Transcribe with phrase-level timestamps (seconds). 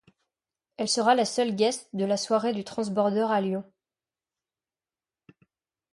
[0.77, 3.63] Elle sera la seule guest de la soirée du Transbordeur à Lyon.